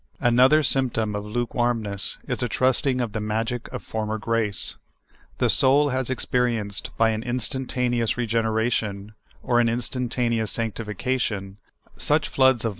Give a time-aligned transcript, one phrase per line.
[0.19, 4.73] Another sj mptom of lukewarmness is a trusting to the magic of former grace.
[5.37, 10.85] The soul has experienced, by an instantaneous regeneration, or an instantaneous LUKKWARMNKSS.
[10.85, 11.55] 29 sanctificatiou,
[12.01, 12.69] such floods of.